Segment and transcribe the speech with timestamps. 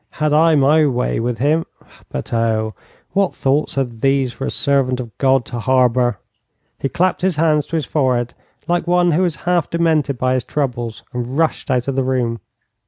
[0.13, 1.63] 'Had I my way with him
[2.09, 2.73] but, oh,
[3.11, 6.17] what thoughts are these for a servant of God to harbour!'
[6.79, 8.33] He clapped his hands to his forehead
[8.67, 12.39] like one who is half demented by his troubles, and rushed out of the room.